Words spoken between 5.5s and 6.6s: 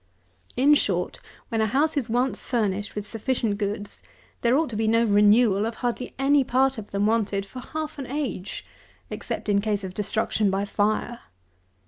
of hardly any